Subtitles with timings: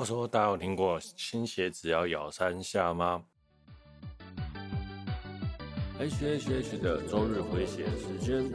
[0.00, 3.22] 话说，大家有听过新鞋子要咬三下吗
[5.98, 8.50] ？H H H 的周日回血时间。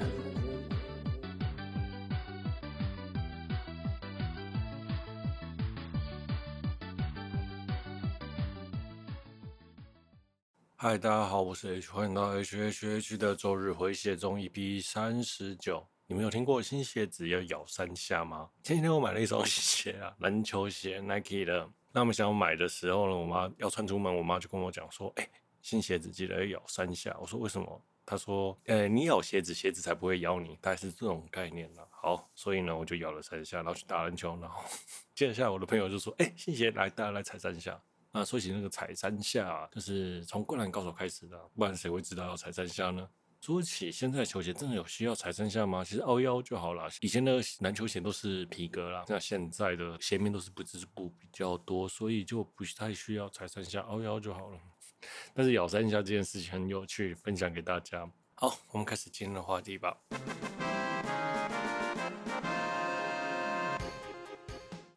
[10.75, 15.87] 嗨，大家好，我是 H，欢迎到 H H H 的周日回血中 EP 三十九。
[16.07, 18.47] 你们有听过新鞋子要咬三下吗？
[18.61, 21.67] 前几天我买了一双 鞋啊，篮球鞋，Nike 的。
[21.91, 25.27] 那我们想买的时候呢，我妈要穿出门，我妈就跟我讲说：“哎、
[25.63, 31.81] 新鞋子记得要咬三下。”我说：“为什么？”她说：“呃、你咬鞋子，鞋子才不会咬你。”大概是这种概念呢。
[31.89, 34.37] 好，所以呢，我就咬了三下，然后去打篮球。
[34.39, 34.61] 然后
[35.15, 37.81] 接下来我的朋友就说：“哎、新鞋来，大家来踩三下。”
[38.13, 43.09] 那说起那个踩三下、就是从灌篮高手开始的，不然谁会知道要踩三下呢？
[43.45, 45.83] 说起现在的球鞋，真的有需要踩三下吗？
[45.83, 46.89] 其实凹腰就好了。
[47.01, 54.57] 以前的篮球鞋都是皮革啦，那现在的鞋面都是不织布比较多，所以就不太需要踩三下，凹腰就好了。
[55.35, 58.09] 但是咬三下这件事情很有趣，分享给大家。
[58.33, 59.95] 好，我们开始今天的话题吧。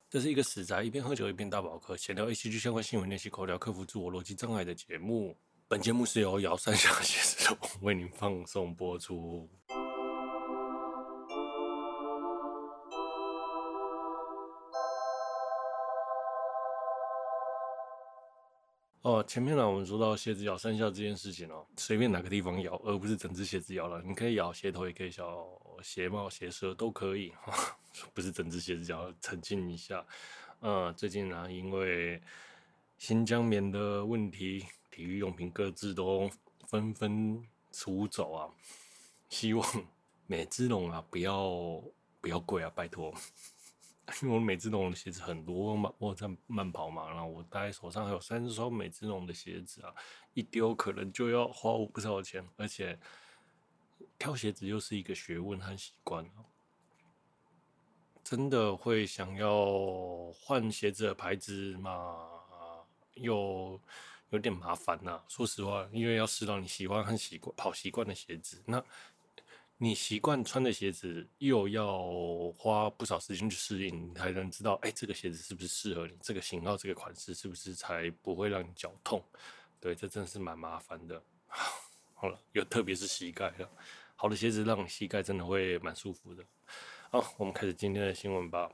[0.08, 5.36] 这是一个死宅一边喝酒一边打宝课，闲聊 ACG 相关新闻，练习口条，克服自我逻辑障碍的节目。
[5.70, 9.46] 本节目是由咬三下鞋子的我为您放送播出。
[19.02, 24.00] 哦，前面呢，我们说到鞋子咬三下这件事情哦，随便哪个地方咬，而不是整只鞋子咬了。
[24.00, 25.46] 你可以咬鞋头，也可以咬
[25.82, 27.30] 鞋帽、鞋舌，都可以，
[28.14, 30.02] 不是整只鞋子咬，澄清一下。
[30.62, 32.22] 嗯，最近呢，因为
[32.96, 34.64] 新疆棉的问题。
[34.98, 36.28] 体育用品各自都
[36.66, 38.50] 纷纷出走啊！
[39.28, 39.64] 希望
[40.26, 41.80] 美滋龙啊，不要
[42.20, 43.14] 不要贵啊，拜托！
[44.20, 49.94] 因为我美滋龙的鞋子很多嘛，我在慢跑嘛，然后我大概手上还有三十双美滋龙的鞋子啊，
[50.34, 52.98] 一丢可能就要花我不少钱，而且
[54.18, 56.42] 挑鞋子又是一个学问和习惯啊，
[58.24, 62.28] 真的会想要换鞋子的牌子吗？
[63.14, 63.80] 又
[64.30, 68.82] 有点麻烦呐、说实话，因为要试到你喜欢和习惯跑习惯的鞋子，那
[69.78, 72.02] 你习惯穿的鞋子又要
[72.58, 79.22] 花不少时间去适应，你才能知道，哎，这个鞋子是不是适合你，这个型号、这个款式是不是才不会让你脚痛？
[79.80, 81.22] 对，这真的是蛮麻烦的。
[82.14, 83.70] 好了，又特别是膝盖了，
[84.16, 86.44] 好的鞋子让你膝盖真的会蛮舒服的。
[87.10, 88.70] 好，我们开始今天的新闻吧。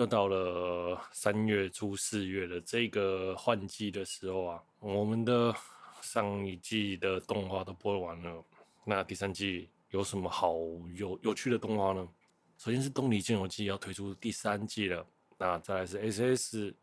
[0.00, 5.54] 又到了三月初四月的这个换季的时候啊，我们的
[6.00, 8.42] 上一季的动画都播完了，
[8.82, 10.54] 那第三季有什么好
[10.96, 12.08] 有有趣的动画呢？
[12.56, 15.06] 首先是《东离剑游记》要推出第三季了，
[15.36, 16.74] 那再来是 SS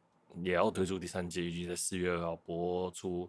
[0.43, 3.27] 也要推出第三季，预计在四月二号播出，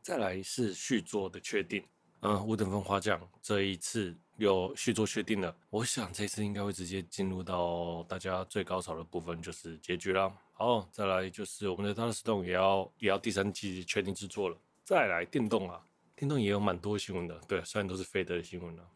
[0.00, 1.84] 再来是续作的确定。
[2.24, 10.32] 嗯，五等分花匠这一次有续作确定了，我想这次应该会直接进入到大家最高潮的部分，就是结局啦。
[10.52, 14.56] 好，再来就是我们的 Dottor Stone 也要也要第三季确定制作了。
[14.84, 15.84] 再来电动啊，
[16.14, 18.88] 电动也有蛮多新闻的，对，虽然都是 Fate 的新闻了，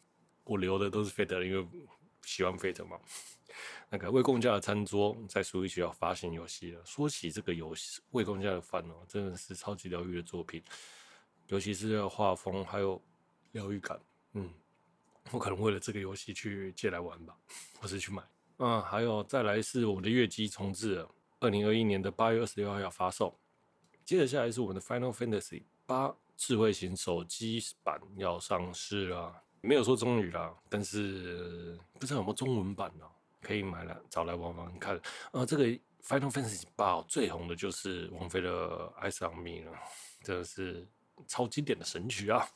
[0.45, 1.67] 我留的都是 Fate，因为
[2.23, 2.97] 喜欢 Fate 嘛。
[3.91, 6.81] 那个未公家的餐桌在 Switch 要发行游戏了。
[6.85, 10.63] 说起这个游戏未公家的番哦，真的是超级疗愈的作品，
[11.47, 13.01] 尤其是画风还有。
[13.57, 13.99] 疗愈感，
[14.33, 14.49] 嗯，
[15.31, 17.35] 我可能为了这个游戏去借来玩吧，
[17.81, 18.23] 或是去买。
[18.59, 21.09] 嗯，还有再来是我们的月姬重置了，
[21.39, 23.37] 二零二一年的八月二十六号要发售。
[24.05, 33.05] 接着下来是我们的 Final Fantasy 八智慧型手机版要上市了，没有说终于啦，但是不知道有没有中文版呢？
[33.41, 34.99] 可以买来找来玩玩看。
[35.31, 35.65] 啊，这个
[36.03, 38.49] Final Fantasy 八最红的就是王菲的
[39.01, 39.77] 《Eyes on Me》了，
[40.23, 40.87] 这是
[41.27, 42.47] 超经典的神曲啊！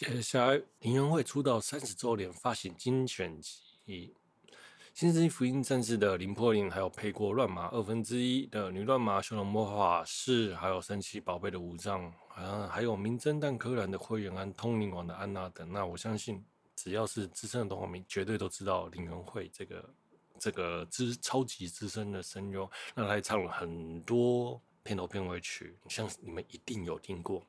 [0.00, 4.14] 接下来，林元会出道三十周年发行精选集，
[4.94, 15.70] 《新世纪福音战士》的林破林，还有配过乱马二分之一的女乱马修罗魔法师，还有神奇宝贝的武藏，啊，还有名侦探柯南的灰原哀、通灵王的安娜等。
[15.70, 16.42] 那我相信，
[16.74, 19.94] 只要是资深的动画迷，绝对都知道林元会这个
[20.38, 22.66] 这个资超级资深的声优。
[22.94, 27.46] 那他还唱了很多片头片尾曲，像你们一定有听过。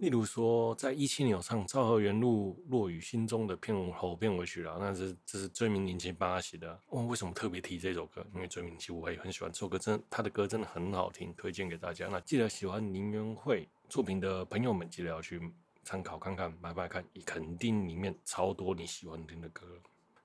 [0.00, 6.80] 例如说，在一七年有唱《昭和元禄落雨心中》的片头片尾曲啦，那是这是追名林檎帮他写的。
[6.86, 8.26] 哦，为什么特别提这首歌？
[8.34, 12.08] 因为追名其实我也很喜欢这首歌，真他的歌真的很好听，推荐给大家。
[12.10, 15.38] 那记得喜欢林元会作品的朋友们，记得要去
[15.84, 19.66] 参考看看，买买看，肯定里面超多你喜欢听的歌。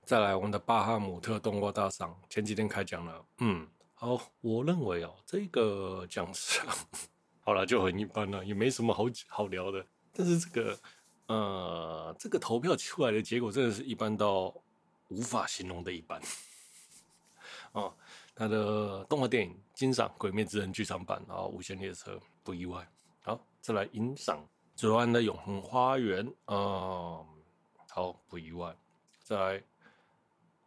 [0.06, 3.68] 再来，我们的巴哈姆特动画大赏前几天开奖了，嗯。
[3.98, 6.66] 好，我认为哦，这个奖项
[7.46, 9.86] 好了就很一般了，也没什么好好聊的。
[10.12, 10.76] 但是这个
[11.28, 14.52] 呃，这个投票出来的结果真的是一般到
[15.06, 16.20] 无法形容的一般。
[17.70, 17.94] 哦，
[18.34, 22.84] 他的动画电影金赏《鬼灭之刃》剧场版，然后《无限列车》不意外。
[23.22, 24.44] 好，再来银赏
[24.74, 27.24] 左岸的《永恒花园》，嗯，
[27.88, 28.76] 好不意外。
[29.22, 29.62] 再来。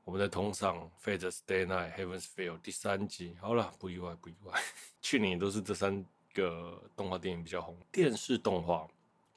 [0.05, 4.59] 我们的同赏《Fate Stay Night Heaven's Feel》第三集，好了，不意外，不意外。
[5.03, 6.03] 去年都是这三
[6.33, 7.77] 个动画电影比较红。
[7.91, 8.87] 电视动画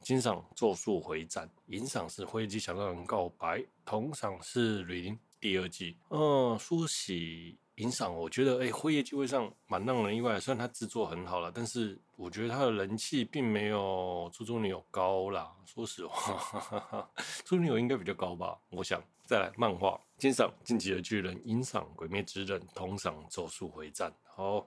[0.00, 5.97] 金赏《咒术回战》，银赏是《辉夜姬想让人告白》，铜赏是《零》第二季。
[6.11, 10.39] 嗯，说起银赏，我觉得哎，辉夜姬会上蛮让人意外。
[10.39, 15.55] 虽然它制作很好了，但是我觉得它的人气并没有《猪猪女友》高啦。
[15.65, 17.11] 说实话，《哈哈哈
[17.44, 18.59] 猪猪女友》应该比较高吧？
[18.71, 19.03] 我想。
[19.25, 24.11] 再来漫画，金赏《进击的巨人》，银赏《鬼灭之刃》，铜赏《咒术回战》。
[24.27, 24.67] 好，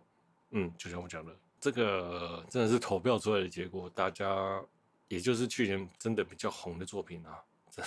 [0.52, 4.64] 嗯，就像我讲的，这个真的是投票出来的结果，大家
[5.08, 7.84] 也就是去年真的比较红的作品啊，这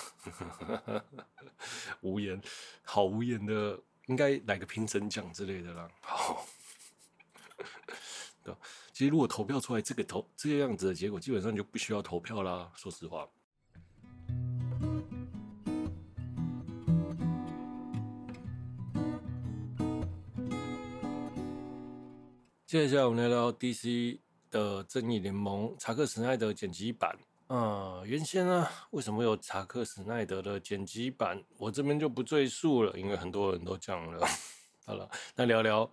[2.01, 2.41] 无言，
[2.83, 5.89] 好无言的，应该来个评审奖之类的啦。
[6.01, 6.47] 好，
[8.43, 8.55] 对，
[8.93, 12.71] 其实如果投票出来这个投这个样子的结果，基本上就不需要投票啦。
[12.75, 13.29] 说实话。
[22.69, 24.19] 接下来我们来聊 DC
[24.51, 27.19] 的正义联盟查克史奈德剪辑版。
[27.47, 31.43] 啊、原先呢，为什么有查克史奈德的剪辑版？
[31.57, 34.29] 我这边就不赘述了，因为很多人都讲了。
[34.85, 35.91] 好了，那聊聊。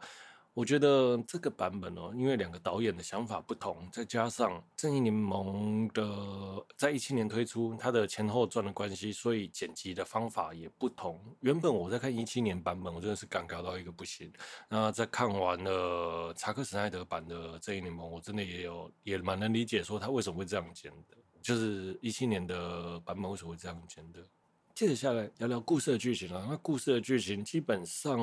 [0.56, 11.22] 我觉得这个版本哦，因为两个导演的想法不同，再加上《正义联盟》的在一七年推出，它的前后传的关系，所以剪辑的方法也不同。
[11.42, 14.32] 原本我在看一七年版本，我真的是尴尬到一个不行。
[14.70, 24.26] 那在看完了查克·史奈德版的《正义联盟》，我真的也有也蛮能理解说他为什么会这样剪的，就是一七年的版本为什么会这样剪的。
[24.76, 26.46] 接着下来聊聊故事的剧情了。
[26.50, 28.20] 那故事的剧情基本上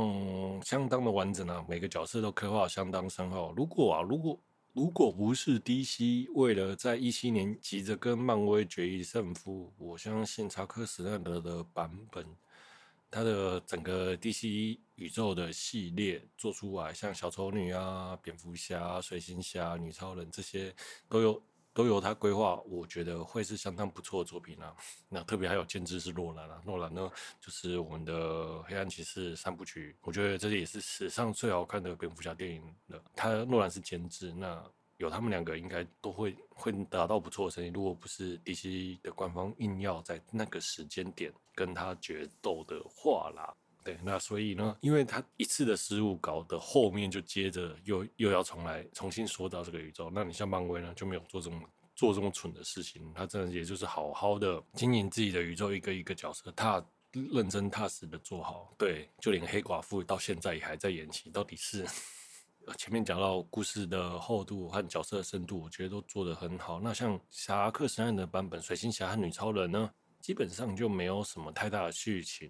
[0.62, 3.54] 相当的完整啊，每个角色都刻画相当深厚。
[3.56, 4.38] 如果啊，如果
[4.74, 12.26] 如果不是 DC 为了在一七年急着跟漫威决一胜负，我相信查克·史奈德的版本，
[13.10, 20.74] 他的整个 DC 宇宙的系列做出来，像小丑女啊、蝙蝠侠、水行侠、女超人这些
[21.08, 21.42] 都有。
[21.74, 24.74] 都由他规划，我觉得会是相当不错的作品啊。
[25.08, 27.10] 那特别还有监制是诺兰啊，诺兰呢
[27.40, 33.02] 就是我们的黑暗骑士三部曲，我觉得这也是史上最好看的蝙蝠侠电影了。
[33.16, 34.62] 他诺兰是监制，那
[34.98, 37.70] 有他们两个应该都会会达到不错的成绩。
[37.70, 43.54] 如果不是 DC 的官方硬要在那个时间点跟他决斗的话啦。
[43.84, 50.10] 对，那所以呢，因为他一次的失误，搞得后面就接着又又要重来，重新说到这个宇宙。
[50.14, 51.60] 那你像漫威呢，就没有做这么
[51.96, 58.72] 做这么蠢的事情，他真的也就是好好的经营自己的宇宙，一个一个角色，踏认真踏实的做好。
[58.78, 61.84] 对，就连黑寡妇到现在也还在演戏，到底是
[62.78, 66.80] 前面讲到故事的厚度和角色的深度，我觉得都做得很好。
[66.80, 69.90] 那像侠客神案的版本，水星侠和女超人呢，
[70.20, 72.48] 基本上就没有什么太大的剧情。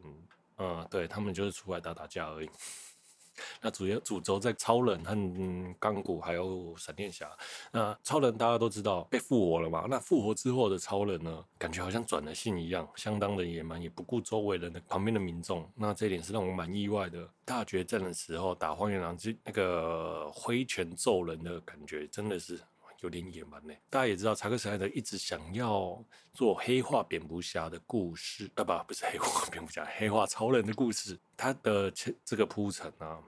[0.62, 2.48] 嗯，对，他们就是出来打打架而已。
[3.62, 7.28] 那主要主轴在超人和钢骨，还有闪电侠。
[7.72, 9.86] 那超人大家都知道被复活了嘛？
[9.88, 15.69] 那复活之后的超人呢，感觉好像转了性一样，相当的野蛮，也不顾周围人的旁边的民众。
[15.74, 17.26] 那这点是让我蛮意外的。
[17.44, 22.60] 大决战的时候打荒原狼，就那个挥拳揍人的感觉，真的是。
[23.02, 23.74] 有点野蛮呢。
[23.90, 31.18] 大家也知道，查克·史奈德一直想要做黑化蝙蝠侠的故事，啊不，不是黑化蝙蝠侠， 黑化超人的故事。
[31.36, 31.92] 他的
[32.24, 33.18] 这个铺陈啊，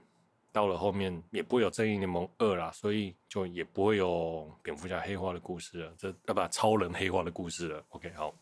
[0.53, 5.93] 到了后面也不会有正义联盟二啦，所以就也不会有蝙蝠侠黑化的故事了。
[5.99, 7.85] 这啊不，超人黑化的故事了。
[7.89, 8.35] OK，好，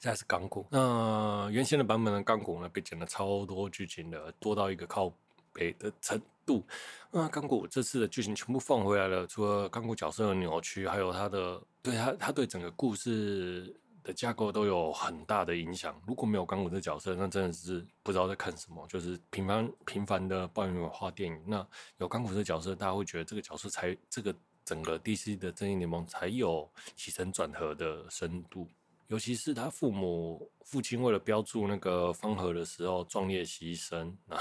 [0.00, 0.66] 现在是钢骨。
[0.70, 5.12] 那原先的版本的钢骨呢，被剪了超多剧情的，多到一个靠
[5.52, 6.20] 北的程
[6.50, 6.66] 度。
[7.12, 16.00] 那钢骨这次的剧情全部放回来了，除了钢骨角色的扭曲，还有他的对他他对整个故事的架构都有很大的影响。
[16.06, 21.40] 如果没有钢骨这角色，那真的是不知道在看什么，就是平凡平凡的爆米花电影。
[21.46, 21.66] 那
[21.98, 28.68] 有钢骨这角色，大家会觉得这个角色才这个整个 DC 的正义联盟才有起承转合的深度。
[29.08, 34.38] 尤其是他父母父亲为了标注那个方盒的时候壮烈牺牲啊。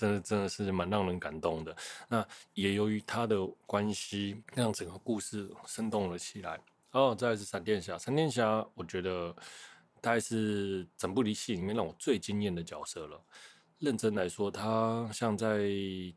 [0.00, 1.76] 真的真的是蛮让人感动的。
[2.08, 6.58] 那也由于他的关系，让整个故事生动了起来。
[6.92, 7.98] 哦，再来是闪电侠。
[7.98, 9.30] 闪电侠，我觉得
[10.00, 13.20] 大概是整部戏里面让我最惊艳的角色了。
[13.78, 15.68] 认真来说，他像在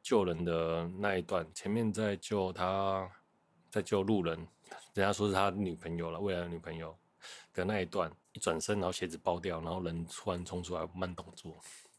[0.02, 3.10] 救人的那一段，前面在救他，
[3.70, 4.38] 在救路人，
[4.94, 6.98] 人家说是他女朋友了，未来的女朋友
[7.54, 11.56] 的那一段，一转身，然后鞋子爆掉，然后人突然冲出来，慢动作，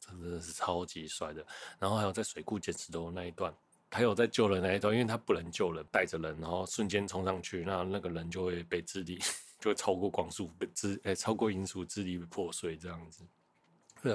[0.06, 1.46] 真的是超级帅的。
[1.78, 3.54] 然后还有在水库捡石头那一段，
[3.90, 9.18] 还有在救人那一段，因为他不能救人，带着人，然后瞬间冲上去，那那个人就会被智力，
[9.60, 13.24] 就会超过光速，被智哎超过音速，智力破碎这样子。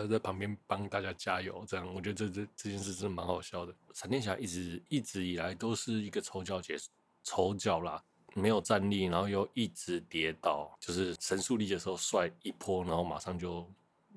[0.08, 3.74] 在旁边帮大家加油，这样我觉得这这这件事真的蛮好笑的。
[3.92, 6.78] 闪电侠一直一直以来都是一个丑角节
[7.24, 8.04] 丑角啦，
[8.36, 13.68] 没有战力，然后又一直跌倒，就是神速力的时候帅一波，然后马上就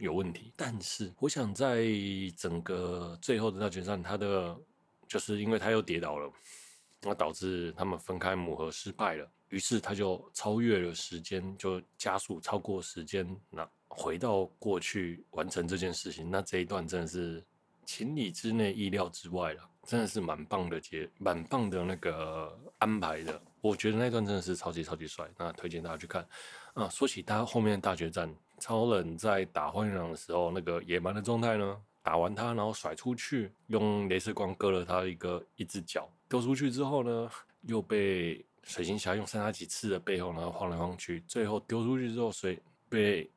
[0.02, 0.52] 有问题。
[0.56, 1.84] 但是我想在
[2.36, 4.56] 整个最后的大决战，他的
[5.08, 6.30] 就是因为他又跌倒了，
[7.00, 13.68] 那导致他们分开磨合失败了，于是他就超越了时间，就加速超过时间那。
[13.94, 17.44] 回到过去完成这件事情，那这一段真的是
[17.84, 23.38] 情理之内、意料之外了，真的是蛮棒的结，蛮棒的那个安排的。
[23.60, 26.26] 我觉得那段真的是超级超级帅，那推荐大家去看。
[26.72, 37.28] 啊，说起他后面的大决战，超人在打荒原狼的时候，那个野蛮的状态呢，打完他然后甩出去，用镭射光割了他一个一只脚，丢出去之后呢，
[37.62, 43.28] 又被水行侠用三叉戟刺的背后，然后晃来晃去，最后丢出去之后，水被。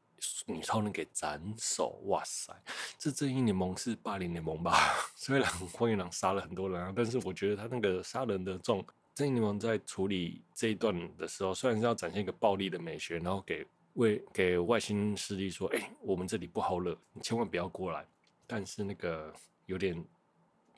[0.47, 2.51] 女超人给斩首，哇塞！
[2.97, 4.73] 这正义联盟是霸凌联盟吧？
[5.13, 13.63] 虽然荒原狼杀了很多人啊，但是我觉得他那个杀人的状，正义联盟在处理这一段的时候，虽然是要展现一个暴力的美学，然后给
[13.95, 18.05] 为给外星势力说，哎、我们这里不好惹，你千万不要过来。
[18.47, 19.33] 但是那个
[19.65, 20.01] 有点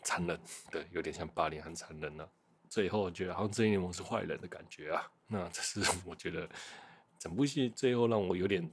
[0.01, 0.39] 残忍，
[0.71, 2.27] 对，有点像霸凌很残忍了。
[2.67, 5.11] 最后觉得好像正义联盟是坏人的感觉啊。
[5.27, 6.49] 那这是我觉得
[7.19, 8.67] 整部戏最后让我有点。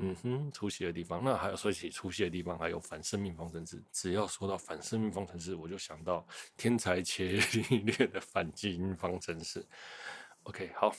[0.00, 3.82] 嗯哼，出戏的地方，那还有说起出戏的地方，还有反生命方程式。
[3.90, 6.24] 只要说到反生命方程式，我就想到
[6.56, 7.24] 天才伽
[7.68, 9.66] 利略的反基因方程式。
[10.44, 10.94] OK，好。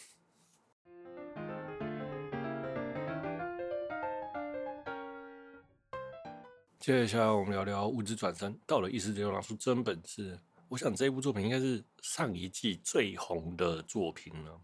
[6.79, 8.57] 接下来我们聊聊物质转生。
[8.65, 14.61] 到了异世界拿出真本事，我想这部作品应该是上一季最红的作品了。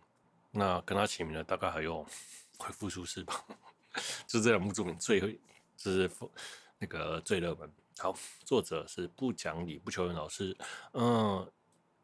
[0.50, 2.07] 那跟他齐名的大概还有
[2.57, 3.45] 恢复术士吧。
[4.25, 5.19] 就这两部作品最，
[5.75, 6.10] 就是
[6.79, 7.69] 那个最热门。
[7.98, 10.55] 好，作者是不讲理不求人老师，
[10.93, 11.45] 嗯，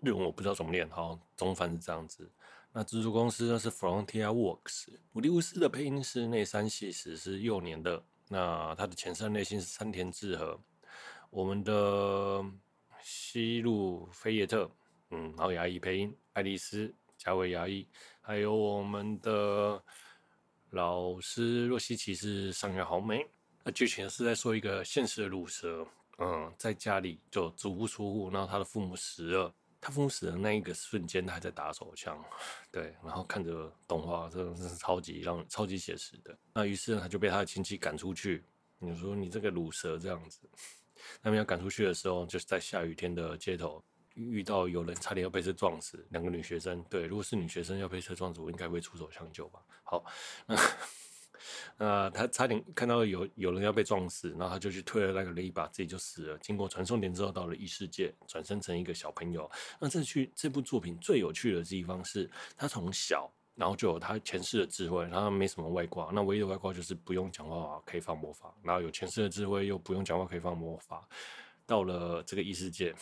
[0.02, 2.30] 日文我不知道怎么念，好，中翻是这样子。
[2.74, 8.04] 那制作公司呢是 Frontier Works，无敌无私的配音是内山细史是幼年的，
[8.34, 10.58] 那他的前三内心是山田智和，
[11.30, 12.42] 我们的
[13.04, 14.72] 西路飞叶特，
[15.10, 17.86] 嗯，然后牙医配音爱丽丝加维牙医，
[18.22, 19.84] 还有我们的。
[20.74, 23.28] 老师若希奇是上原豪美，
[23.62, 25.86] 那剧情是在说一个现实的鲁蛇，
[26.18, 32.24] 嗯，在家里就足不出户，然后他的父母死了，他父母死的那一个瞬间，他还在打手枪，
[32.72, 36.38] 对，然后看着动画，真的是超级让超级写实的。
[36.54, 38.46] 那于是呢，他就被他的亲戚赶出去。
[38.78, 40.40] 你说你这个卤蛇这样子，
[41.22, 43.84] 他们要赶出去的时候，就是在下雨天的街头。
[44.14, 46.84] 遇到有人差点要被车撞死，两个女学生。
[46.90, 49.62] 对，如果是女学生要被车撞死，我应该会出手相救吧。
[49.84, 50.04] 好，
[50.46, 50.56] 那
[51.78, 56.38] 那他差点看到有有人要被撞死，然后他就去推了那个雷把，自己就死了。
[56.40, 59.50] 经过传送点之后，到了异世界，转生成一个小朋友。
[59.80, 71.08] 那这去这部作品最有趣的地方是，他从小然后就有他前世的智慧，然后没什么外挂，那唯一的外挂就是不用讲话可以放魔法，然后有前世的智慧又不用讲话可以放魔法。
[71.66, 72.96] 到了这个异世界。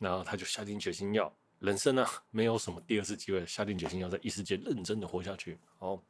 [0.00, 5.58] 然后他就下定决心要人生、啊，没有什么第二次机会，下定决心要在异世界认真的活下去。
[5.76, 6.00] 好，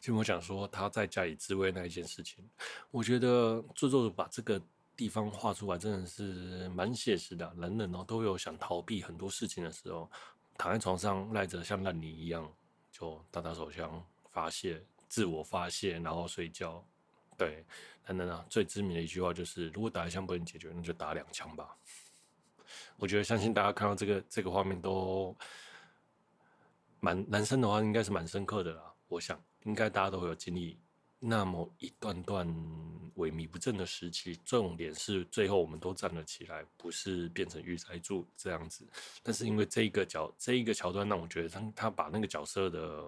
[0.00, 2.48] 就我想说他在家里自慰那一件事情，
[2.90, 4.60] 我觉得作者把这个
[4.96, 7.52] 地方画出来真的是蛮写实的。
[7.56, 10.10] 人人哦都有想逃避很多事情的时候，
[10.58, 12.50] 躺在床上赖着像烂泥一样，
[12.92, 16.84] 就打打手枪发泄，自我发泄，然后睡觉。
[17.38, 17.64] 对，
[18.04, 21.74] 等等啊，最知名的一句话就是：如果打一枪不能解决，那就打两枪吧。
[22.98, 25.34] 我觉得，相信大家看到这个这个画面都
[27.00, 28.92] 蛮男生的话，应该是蛮深刻的啦。
[29.08, 30.78] 我想，应该大家都会有经历
[31.18, 32.46] 那么一段段
[33.16, 34.34] 萎靡不振的时期。
[34.44, 38.86] 重点是最后我们都站了起来，不是变成御宅族这样子。
[39.22, 43.04] 但是因为这一个角这一个桥段，让我觉得他他把那个角色的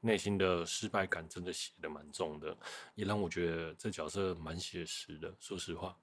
[0.00, 2.56] 内心的失败感真的写的蛮重的，
[2.94, 5.34] 也让我觉得这角色蛮写实的。
[5.38, 5.96] 说实话。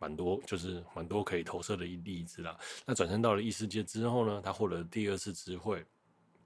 [0.00, 2.56] 蛮多，就是蛮多可以投射的一例子啦。
[2.86, 5.84] 那转身到了异世界之后呢，他获得第二次智慧，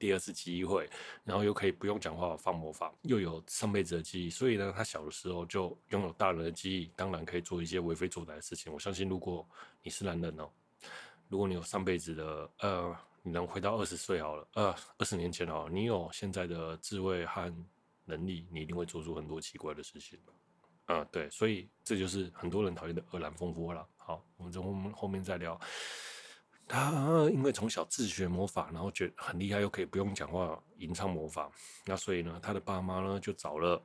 [0.02, 0.90] 第二次机会，
[1.23, 8.73] 然后又可以不用讲话放魔法，又有上辈子的记忆，所以呢，他小的时候就拥有大人的记忆，当然可以做一些为非作歹的事情。
[8.73, 9.49] 我相信，如果
[9.80, 10.50] 你是男人哦，
[11.28, 17.54] 如果你有上辈子的呃，你能回到二十岁好了，呃，二十年前哦，你有现在的智慧和
[18.04, 20.18] 能力，你一定会做出很多奇怪的事情。
[20.87, 23.87] 啊、对，所以这就是很多人讨厌的俄兰风波了。
[23.99, 25.56] 好，我们从后面再聊。
[26.72, 31.50] 他因为从小自学魔法，然后觉得很厉害，又可以不用讲话吟唱魔法，
[31.84, 33.80] 那所以呢，他的爸妈呢就找了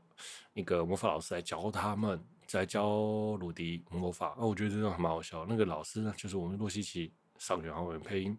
[0.53, 2.87] 一个魔法老师来教他们，在教
[3.41, 4.33] 鲁迪魔法。
[4.39, 5.45] 那我觉得这个还蛮好笑。
[5.45, 8.37] 那个老师呢，就是我们洛西奇上学后面配音。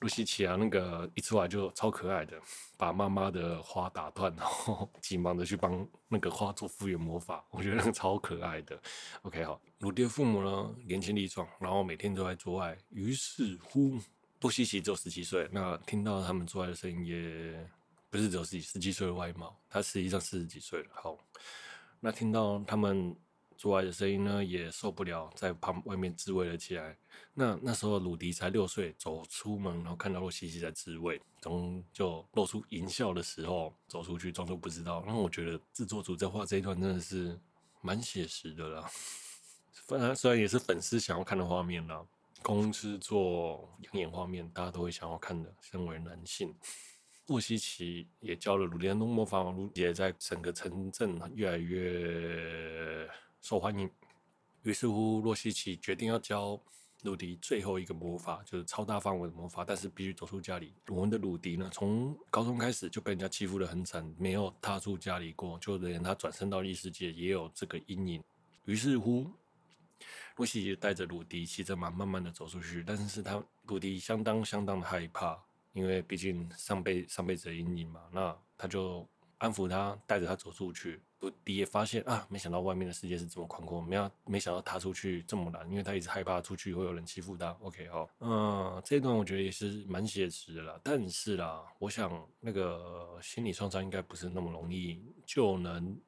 [0.00, 2.40] 露西奇啊，那个一出来就超可爱的，
[2.76, 8.80] 把妈妈的花打断，然后 急忙的去帮那个花做复原魔法， 我觉得那个超可爱的。
[9.22, 12.78] OK，好，鲁迪的父母呢年轻力壮，然后每天都在做爱。
[12.90, 13.98] 于是乎，
[14.40, 17.68] 露西奇只有十七岁，那听到他们做爱的声音，也
[18.08, 20.90] 不是只有十几十七岁的外貌，他实际上四十几岁了。
[20.92, 21.18] 好，
[22.00, 23.16] 那听到他们。
[23.58, 26.96] 做爱的声音呢，也受不了，在旁外面自慰了起来。
[27.34, 35.02] 那那时候鲁迪才六岁，走出门，然后看到洛西西在自慰，从就露出淫笑的时候，走出去装作不知道。
[35.04, 37.36] 那我觉得制作组在画这一段真的是
[37.80, 38.88] 蛮写实的啦。
[39.72, 42.06] 虽然虽然也是粉丝想要看的画面啦，
[42.42, 45.52] 公司做养眼画面，大家都会想要看的。
[45.60, 46.54] 身为男性，
[47.26, 53.10] 洛西奇也教了鲁迪的魔法，鲁迪也在整个城镇越来越。
[53.40, 53.90] 受欢迎，
[54.62, 56.60] 于是乎，洛西奇决定要教
[57.02, 60.74] 鲁迪最后一个魔法，就是超大范围的魔法，但是必须走出家里。
[60.88, 68.24] 我们的鲁迪呢，从高中开始就被人家欺负得很惨，没有踏出家里过，就连他转身到异世界也有这个阴影。
[68.64, 69.30] 于是乎，
[70.36, 75.40] 洛西奇带着鲁迪骑着马，慢慢的走出去，但是他鲁迪相当相当的害怕，
[75.72, 81.00] 因为毕竟上辈上辈子的阴影嘛，那他就安抚他，带着他走出去。
[81.20, 87.48] 不迪也发现啊，没想到外面的世界是这么宽阔，没有没想到他出去这么难，因为他一直害怕出去会有人欺负他。
[87.60, 90.80] OK 好，嗯，这一段我觉得也是蛮写实的啦。
[90.80, 95.98] 但是啦，我想那个心理创伤应该不是那么容易就能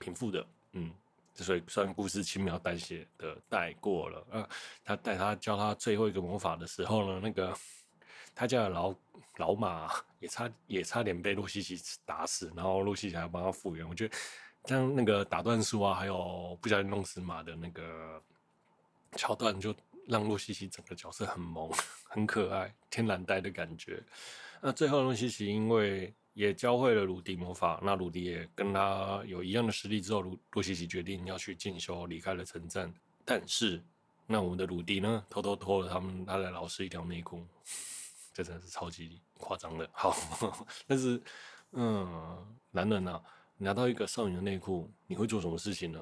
[0.00, 0.44] 平复的。
[0.72, 0.92] 嗯，
[1.36, 4.48] 所以虽然故事轻描淡写的带过了，啊，
[4.84, 7.56] 他带他教他最后一个魔法的时候呢，那个。
[8.34, 8.94] 他家的老
[9.36, 13.88] 老马也差也差点被洛西奇打死，然后洛西奇还要帮他复原。
[13.88, 14.16] 我觉得
[14.66, 18.22] 像那个打断树啊，还有不小心弄死马的那个
[19.16, 19.74] 桥段，就
[20.06, 21.70] 让洛西奇整个角色很萌、
[22.04, 24.02] 很可爱、天然呆的感觉。
[24.60, 32.92] 那最后洛西奇因为也教会了鲁迪魔法，那鲁迪也跟他有一样的实力之后，鲁洛西奇决定要去进修，离开了城镇。
[33.24, 33.82] 但是
[34.26, 37.46] 那我们的鲁迪呢，偷偷脱了他们他的老师一条内裤。
[38.32, 40.14] 这真的是超级夸张的，好，
[40.86, 41.20] 但是，
[41.72, 43.22] 嗯，男人啊，
[43.56, 46.00] 拿到一个少女的内裤，你会做什么事情呢？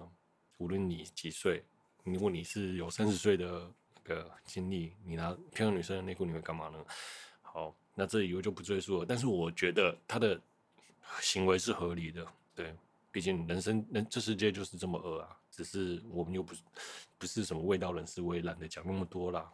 [0.58, 1.64] 无论你几岁，
[2.04, 6.84] 如果你是有三十岁的那个经历，你拿漂亮女生的内裤，你会干嘛呢？
[7.40, 9.06] 好，那这里我就不赘述了。
[9.08, 10.40] 但是我觉得他的
[11.20, 12.74] 行为是合理的，对，
[13.10, 16.62] 毕竟人生人这世界就是这么恶啊，只是我们又不是
[17.16, 19.50] 不是什么味道人士，我也懒得讲那么多啦。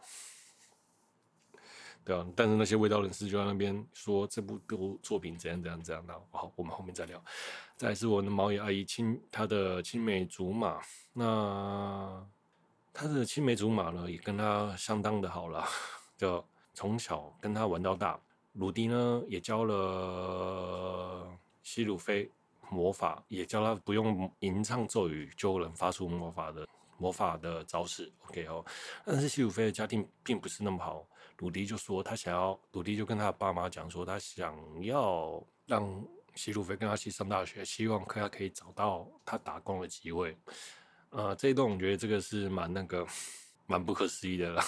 [2.05, 7.19] 对啊，但是那些味道人士就在那边说这部部作品怎样怎样怎样的，好，我们后面再聊。
[7.75, 10.79] 再来是我的毛野阿姨青，她的青梅竹马，
[11.13, 12.23] 那
[12.93, 15.65] 她的青梅竹马呢也跟她相当的好了，
[16.15, 18.19] 就从小跟她玩到大。
[18.53, 21.27] 鲁迪呢也教了
[21.63, 22.29] 希鲁菲
[22.69, 26.65] 魔法，也教他不用吟唱咒语就能发出魔法的
[26.97, 28.11] 魔法的招式。
[28.27, 28.65] OK 哦，
[29.05, 31.07] 但是希鲁菲的家庭并不是那么好。
[31.39, 36.05] 鲁迪就说他想要，鲁迪就跟他爸妈讲说他想要让
[36.35, 40.37] 希鲁菲跟他一起上大学，希望他可以找到他打工的机会。
[41.09, 43.05] 呃，这一段我觉得这个是蛮那个
[43.67, 44.63] 蛮不可思议的啦。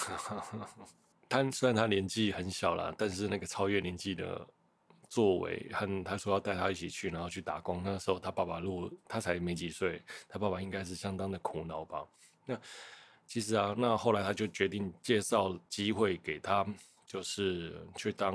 [1.28, 4.46] 他虽然他年纪很小啦，但是那个超越年纪的
[5.08, 12.06] 作为和他说要带他一起去，然后去打工，那时候他爸爸如果他才没几岁，他爸爸应该是相当的苦恼吧？
[12.44, 12.60] 那。
[13.30, 16.66] 其实啊，那后来他就决定介绍机会给他，
[17.06, 18.34] 就是去当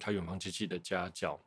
[0.00, 1.38] 他远房亲戚的家教。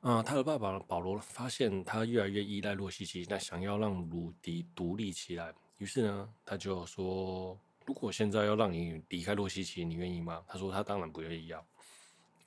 [0.00, 5.54] 嗯，他的爸爸保罗发现他越来越依赖洛西奇，那想要让鲁迪独立起来。
[5.78, 11.62] 于是呢，他就说：“如果现在要让你离开洛西奇，你愿意吗？”他说：“他当然不愿意啊。”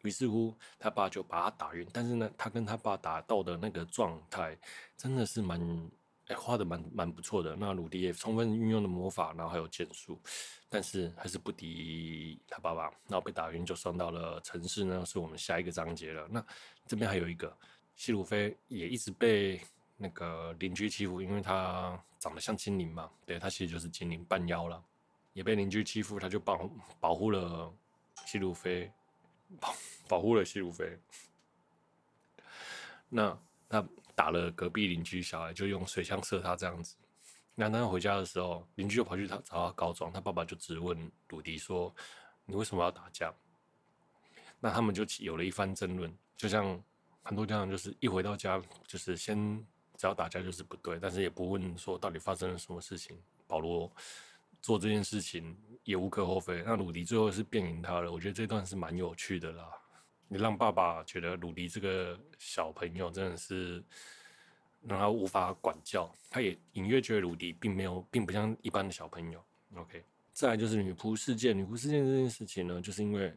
[0.03, 1.88] 于是乎，他爸就把他打晕。
[1.91, 4.57] 但是呢，他跟他爸打斗的那个状态
[4.97, 5.59] 真的是蛮……
[6.27, 7.55] 哎，画的蛮蛮不错的。
[7.55, 10.21] 那鲁迪也充分运用了魔法，然后还有剑术，
[10.69, 15.03] 但是还是不敌他爸爸，然后被打晕，就送到了城市呢。
[15.03, 16.27] 是我们下一个章节了。
[16.29, 16.45] 那
[16.85, 17.51] 这边还有一个
[17.95, 19.59] 西鲁菲也一直被
[19.97, 24.79] 那个邻居欺负，因为他长得像精灵嘛，对，他其实就是精灵半妖了，
[25.33, 27.73] 也被邻居欺负，他就保保护了
[28.27, 28.91] 西鲁菲，
[29.59, 29.75] 保
[30.07, 30.99] 保护了希鲁菲。
[33.07, 33.38] 那
[33.69, 33.85] 他。
[34.15, 36.97] 打了隔壁邻居小孩，就用水枪射他这样子。
[37.55, 41.95] 那当他回家的时候，邻居就跑去他找他告状，他爸爸就质问鲁迪说
[42.43, 43.33] ：“你为什么要打架？”
[44.59, 46.13] 那他们就有了一番争论。
[46.35, 46.83] 就像
[47.23, 53.17] 很多家长，就是一回到家，就是先只要打架就是不对，但是也不问说到底发生了什么事情。
[53.47, 53.89] 保罗
[54.62, 56.62] 做这件事情也无可厚非。
[56.65, 59.65] 那鲁迪最后是变赢他了，我觉得这段是蛮有趣的啦。
[60.28, 63.84] 你让爸爸觉得鲁迪这个小朋友真的是
[64.84, 69.43] 让他无法管教，他也隐约觉得鲁迪并没有，并不像一般的小朋友。
[69.76, 71.58] OK，再来就是女仆事件。
[71.58, 73.34] 女仆事件这件事情呢，就是因为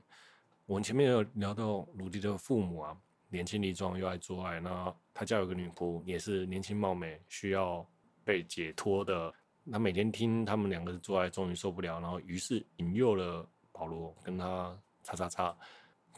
[0.67, 2.97] 我们前面有聊到鲁迪的父母啊，
[3.29, 7.89] 年轻力壮又爱做爱，那他家有个女仆也是年轻貌美，需要
[8.25, 9.33] 被解脱的。
[9.65, 15.57] 那每天听他们两个做爱，终于受不了，然后于是引诱了保罗跟他叉叉叉。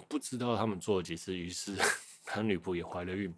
[0.09, 1.77] 不知道他们做了几次，于是
[2.25, 3.33] 他女仆也怀了孕。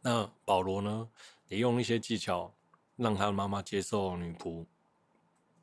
[0.00, 1.08] 那保罗呢，
[1.48, 2.54] 也用一些技巧
[2.96, 4.64] 让他的妈妈接受女仆。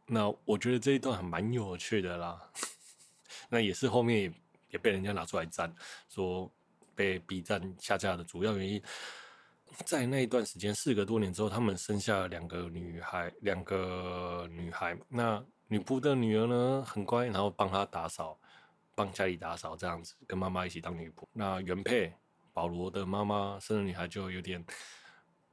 [0.07, 2.51] 那我觉得这一段还蛮有趣的啦。
[3.47, 4.33] 那也是后面
[4.69, 5.73] 也，被人家拿出来赞，
[6.09, 6.51] 说
[6.95, 8.81] 被 B 站下架的主要原因。
[9.85, 14.97] 在那一段时间，事隔多年之后，他们生下两个女孩，两个女孩。
[15.07, 18.39] 那女仆的女儿呢，很乖，然后帮她打扫。
[18.93, 21.23] 帮家里打扫这样子，跟妈妈一起当女仆。
[21.31, 22.13] 那原配
[22.51, 24.63] 保罗的妈妈生的女孩就有点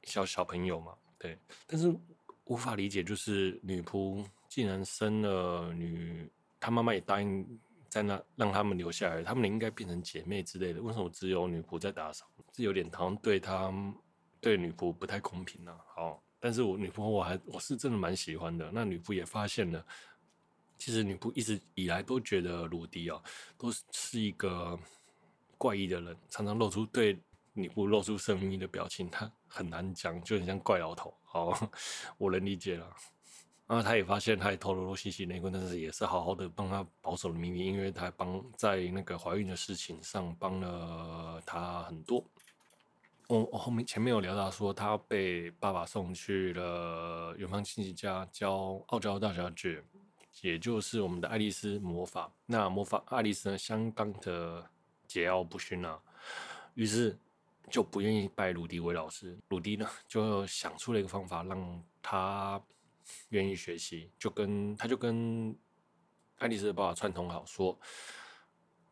[0.03, 1.39] 小小朋友嘛，对。
[1.65, 1.97] 但是
[2.45, 6.29] 无法理解，就是女仆既然生了女，
[6.59, 7.47] 她妈妈也答应
[7.89, 10.83] 在那让他们留下来，他们应该变成姐妹之类的。
[10.83, 12.27] 为什么只有女仆在打扫？
[12.53, 13.73] 这有点好像对她
[14.41, 15.81] 对女仆不太公平呢、啊。
[15.95, 18.71] 好，但是我女仆我还我是真的蛮喜欢的。
[18.73, 19.85] 那女仆也发现了。
[20.79, 23.21] 其实女仆一直以来都觉得鲁迪哦，
[23.57, 24.79] 都是一个
[25.57, 27.19] 怪异的人，常常露出对
[27.53, 31.13] 女仆露出神秘的表情，他很难讲，就很像怪老头。
[31.25, 31.69] 好，
[32.17, 32.95] 我能理解了。
[33.67, 42.25] 然后他也发现，他也偷偷吸吸内裤，但是也是好好的帮他保守了秘密，因为他帮在那个怀孕的事情上帮了他很多。
[43.29, 49.83] 我我后面前面有聊到说，他被爸爸送去了远方亲戚家教傲娇大小姐。
[50.41, 54.63] 也就是我们的爱丽丝魔法，那魔法爱丽丝呢，相当的
[55.09, 56.01] 桀骜不驯啊，
[56.75, 57.19] 于是
[57.69, 59.37] 就不愿意拜鲁迪为老师。
[59.49, 62.63] 鲁迪呢，就想出了一个方法，让他
[63.31, 65.53] 愿意学习，就跟他就跟
[66.37, 67.77] 爱丽丝的爸爸串通好，说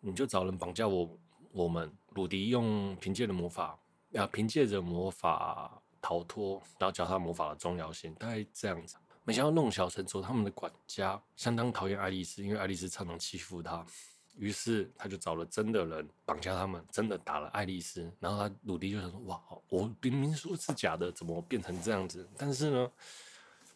[0.01, 1.17] 你就找人绑架我，
[1.53, 3.79] 我们鲁迪用凭借的魔法，
[4.15, 8.97] 啊，凭借着魔法逃脱，然后教他魔法的重要性，大概这样子。
[9.25, 13.85] 没想到弄巧成拙，他们的管家相当讨厌爱丽丝，因为爱丽丝常常欺负他。
[14.39, 18.09] 于是他就找了真的人绑架他们，真的打了爱丽丝。
[18.21, 22.93] 然后他鲁迪就想说：“哇，我明明说是假的，怎么变成这样子？”但是呢，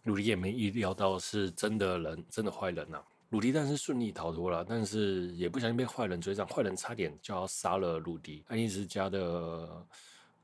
[0.04, 3.04] 鲁迪也没意料到是真的人，真的坏人呐、啊。
[3.30, 8.44] 鲁迪但是顺利逃脱了，但是也不小心被坏人追上，坏人差点就要杀了鲁迪。
[8.48, 9.86] 爱丽丝家的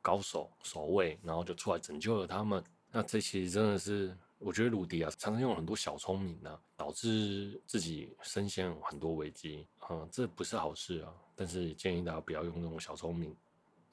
[0.07, 2.63] 高手守卫，然后就出来拯救了他们。
[2.93, 4.17] 那这其实真的是。
[4.39, 11.11] 我觉得鲁迪啊，常常用很多小聪明呢、啊，导致自己身陷很多危机啊、这不是好事啊。
[11.35, 13.31] 但是建议大家不要用那种小聪明，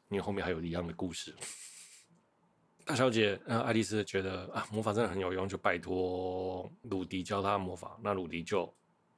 [0.09, 1.33] 因为后面还有一样的故事。
[2.83, 7.97] 大小姐，呃，爱丽丝觉得啊，魔法真的很有用，就拜托鲁迪教她魔法。
[8.03, 8.71] 那鲁迪就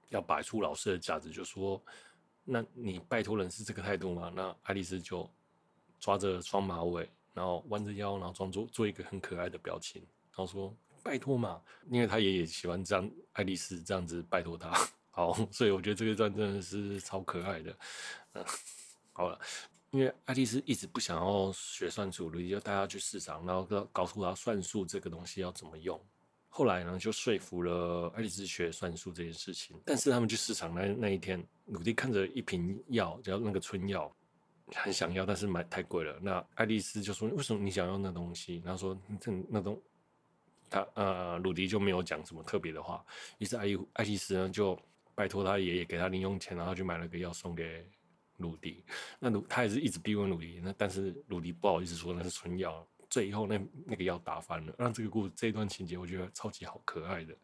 [0.10, 1.84] 要摆出老师的架子，就说
[2.46, 5.28] ：“那你拜托人是这个态度吗？”那爱丽丝就
[6.00, 10.76] 抓着双马尾，然后弯着腰，然后装作做一个很可爱的表情，然后说。
[11.04, 14.74] 拜托嘛，因为他爷爷喜欢这样，爱丽丝这样子拜托他，
[15.12, 17.78] 好，所以我觉得这个段真的是超可爱的。
[18.34, 18.44] 嗯，
[19.14, 19.40] 好了，
[19.92, 26.04] 因为爱丽丝一直不想要学算术，鲁迪就带她去市场，然后告告诉她算术这个东西要怎么用。
[26.50, 29.80] 后来呢，就说服了爱丽丝学算术这件事情。
[29.86, 34.12] 但是他们去市场那那一天，鲁迪看着一瓶药，叫那个春药，
[34.74, 36.18] 很想要，但是买太贵了。
[36.22, 39.80] 那爱丽丝就说：“为什么你想要那东西？”然后说：“这那东。”
[40.68, 43.06] 他呃，鲁迪就没有讲什么特别的话，
[43.38, 44.78] 于是爱丽爱丽丝呢就
[45.14, 47.88] 拜托他爷爷给他零用钱，然后就买了个药送给
[48.38, 48.84] 鲁迪。
[49.20, 57.38] 那鲁他也是一直逼问鲁迪，那但是鲁迪不好意思说那是春药，最后那那个药打翻了，让这个故事这一段情节我觉得超级好可爱的，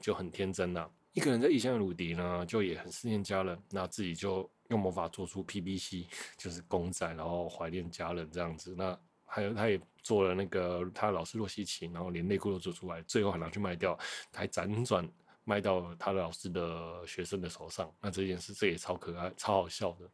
[0.00, 6.06] 就很天真呐、一个人在异乡的鲁迪呢，就也很思念家人，那自己就用魔法做出 PBC，
[6.36, 8.74] 就是公仔，然后怀念家人这样子。
[8.76, 13.96] 那还有他也做了那个他老师洛希奇，然后连内裤都做出来，最后还拿去卖掉，
[14.32, 15.08] 还辗转
[15.44, 17.92] 卖到他的老师的学生的手上。
[18.00, 20.08] 那这件事这也超可爱，超好笑的。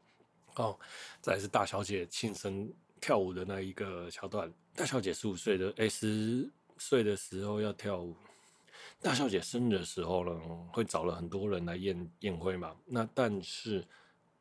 [0.57, 0.79] 哦，
[1.21, 4.53] 再来是大小姐庆生跳舞的那一个桥段。
[4.75, 8.14] 大小姐十五岁的，哎，十岁的时候要跳舞。
[9.01, 10.40] 大小姐生日的时候呢，
[10.73, 12.75] 会找了很多人来宴宴会嘛。
[12.85, 13.87] 那但是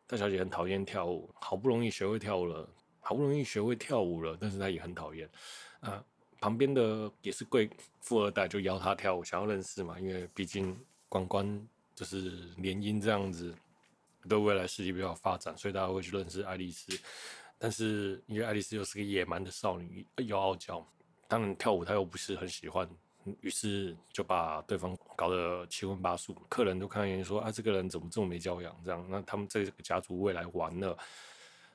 [0.07, 5.27] 大小姐很讨厌跳舞，好不容易学会跳舞了，好不容易学会跳舞了，但是她也很讨厌。
[5.79, 6.03] 啊，
[6.39, 7.69] 旁边的也是贵
[8.01, 9.99] 富二代，就邀她跳舞，想要认识嘛。
[9.99, 10.77] 因为毕竟
[11.09, 13.55] 关关就是联姻这样子，
[14.29, 16.91] 对未来事业比较发展，所以大家会去认识爱丽丝。
[17.57, 20.85] 但是因为爱丽丝又是个野蛮的少女，又傲娇，
[21.27, 22.87] 当然跳舞她又不是很喜欢。
[23.41, 28.75] 于是就把对方搞得七荤八素，客人都看见说啊，这个人怎么这么没教养？
[28.83, 30.97] 这样，那他们这个家族未来完了。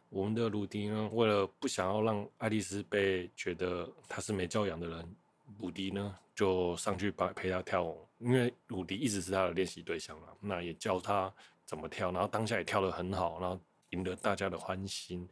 [0.09, 5.17] 我们的鲁迪呢，为了不想要让爱丽丝被觉得他是没教养的人，
[5.61, 11.33] 鲁迪呢就上去帮陪他跳舞，因为鲁迪一直是他的练习对象嘛，那也教他
[11.65, 13.61] 怎么跳，然后当下也跳得很好，然后
[13.91, 15.29] 赢得大家的欢心。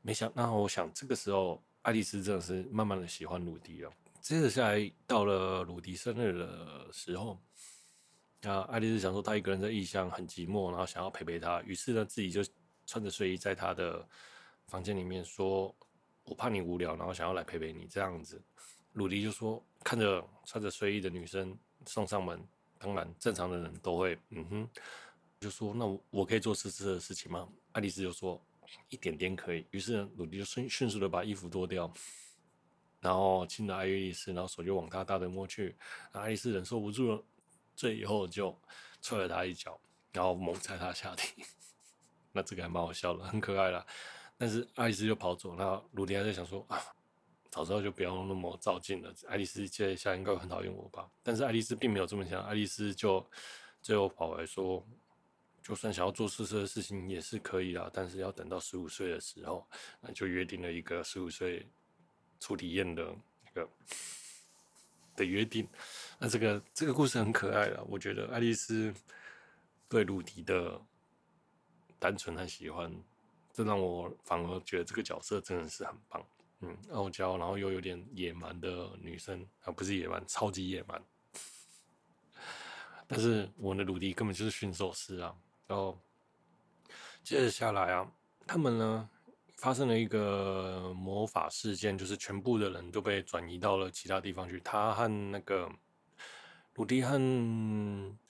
[0.00, 3.90] 没想，那我想这个时候爱丽丝真的是慢慢的喜欢鲁迪了。
[4.22, 7.42] 接着下来到了鲁迪生日的时候，
[8.42, 12.40] 啊，爱丽丝想说她一个人在异乡很寂寞，然后想要陪陪他，于是呢自己就
[12.86, 14.08] 穿着睡衣在他的
[14.68, 15.74] 房间里面说
[16.22, 18.40] ：“我怕你无聊，然后想要来陪陪你。”这样子，
[18.92, 22.40] 鲁迪就说：“看着穿着睡衣的女生送上门，
[22.78, 24.70] 当然正常的人都会，嗯哼，
[25.40, 28.40] 就说那我可以做这次的事情吗？”爱丽丝就说
[28.88, 31.92] ：“一点点可以。”于是，鲁迪就迅迅速的把衣服脱掉。
[33.02, 35.76] 然后亲了爱丽丝，然后手就往她大腿摸去，
[36.12, 37.22] 爱丽丝忍受不住了，
[37.74, 38.56] 最后就
[39.00, 39.78] 踹了她一脚，
[40.12, 41.42] 然后猛踩她下体。
[42.30, 43.84] 那这个还蛮好笑的，很可爱啦。
[44.38, 46.80] 但是爱丽丝就跑走，那鲁迪还在想说啊，
[47.50, 49.12] 早知道就不要那么照镜了。
[49.26, 51.10] 爱丽丝接下来应该会很讨厌我吧？
[51.24, 53.28] 但是爱丽丝并没有这么想，爱丽丝就
[53.82, 54.86] 最后跑来说，
[55.60, 59.68] 就算想要做色色的事情也是可以啦，但是要等到十五岁的时候，
[60.00, 61.68] 那就约定了一个十五岁。
[62.42, 63.04] 初体验的
[63.46, 63.68] 一个
[65.14, 65.68] 的约定，
[66.18, 67.84] 那这个这个故事很可爱了。
[67.88, 68.92] 我觉得爱丽丝
[69.88, 70.80] 对鲁迪的
[72.00, 72.92] 单纯和喜欢，
[73.52, 76.26] 这让我反而觉得这个角色真的是很棒。
[76.64, 81.00] 嗯，傲娇，然后又有点野蛮的女生，啊，不是野蛮，超级野蛮。
[83.06, 85.32] 但是我的鲁迪根本就是驯兽师啊。
[85.68, 85.96] 然后
[87.22, 88.10] 接着下来啊，
[88.46, 89.08] 他们呢？
[89.62, 94.58] 发生了一个魔法事件，就是全部的人都被转移到了其他地方去。
[94.58, 95.70] 他和那个
[96.74, 97.14] 鲁迪和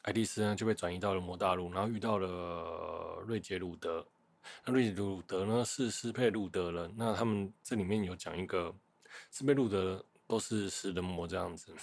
[0.03, 4.07] 爱丽丝呢就被转移到了魔大陆，然后遇到了瑞杰鲁德。
[4.67, 6.93] 那瑞杰鲁德呢是斯佩鲁德人。
[6.99, 8.71] 那他们这里面有讲一个
[9.31, 11.75] 斯佩鲁德都是食人魔这样子。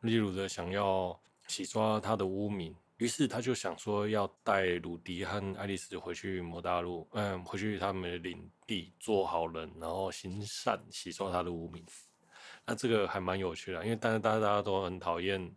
[0.00, 2.74] 瑞杰鲁德想要洗刷他的污名。
[2.98, 11.84] 于是他就想说要带鲁迪和爱丽丝回去魔大陆，嗯，回去他们的领地做好人，然后行善，洗刷他的污名。
[12.64, 15.54] 那这个还蛮有趣的，因为大家大家大家都很讨厌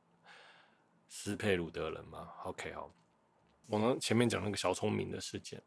[1.07, 2.27] 斯佩鲁德人嘛。
[2.45, 2.91] OK，好，
[3.67, 5.61] 我们前面讲那个小聪明的事件，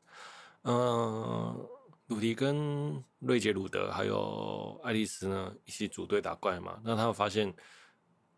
[0.64, 1.68] 嗯，
[2.08, 7.54] 鲁迪跟瑞杰鲁德还有爱丽丝呢一起组队打怪嘛，那他们发现。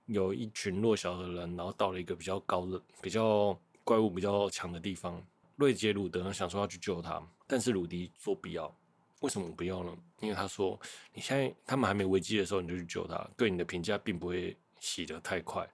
[0.07, 5.23] 有一群弱小的人，然后到了一个比较高的、比较怪物比较强的地方。
[5.57, 8.75] 瑞杰鲁德呢想说要去救他，但是鲁迪说不要。
[9.21, 9.97] 为什么不要呢？
[10.19, 10.79] 因为他说
[11.15, 15.69] 你现在他们还没危机的时候你就去救他，对你的评价并不会洗得太快。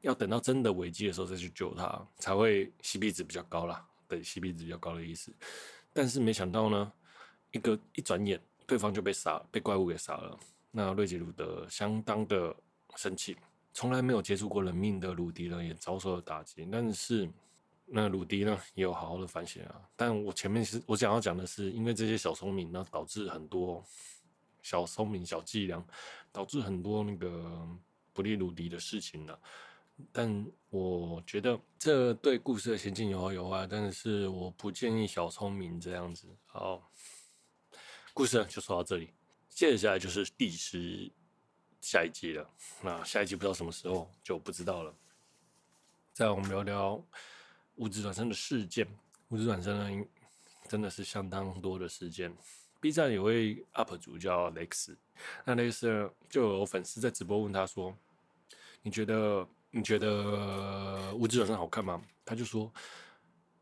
[0.00, 3.86] 要等到真的危机的时候再去救他，才会 CP 值比较高啦。
[4.06, 5.30] 对，CP 值比较高的意思。
[5.92, 6.92] 但是没想到呢，
[7.50, 10.38] 一个一转眼，对方就被杀，被怪物给杀了。
[10.70, 12.56] 那瑞杰鲁德相当的
[12.96, 13.36] 生气。
[13.78, 16.66] 从来没有接触过人命的鲁迪呢，也遭受了打击。
[16.68, 17.30] 但是，
[17.84, 19.80] 那鲁迪呢，也有好好的反省啊。
[19.94, 23.84] 但我前面是我想要讲的是，因为这些小聪明呢，导致很多
[24.62, 25.80] 小聪明、小伎俩，
[26.32, 27.64] 导致很多那个
[28.12, 29.40] 不利鲁迪的事情了。
[30.10, 36.26] 但我觉得这对故事的前进有好有坏，但是我不建议小聪明这样子。
[36.46, 36.90] 好，
[38.12, 39.14] 故事呢就说到这里，
[39.48, 41.08] 接下来就是第十。
[41.80, 42.50] 下一季了，
[42.82, 44.94] 那下一季不知道什么时候就不知道了。
[46.12, 47.02] 再我们聊聊
[47.76, 48.86] 物质转生的事件。
[49.28, 50.06] 物质转生呢，
[50.68, 52.34] 真的是相当多的事件。
[52.80, 54.96] B 站有位 UP 主叫雷克斯，
[55.44, 57.94] 那雷克斯就有粉丝在直播问他说
[58.82, 62.72] ：“你觉得你觉得物质转生好看吗？”他就说：“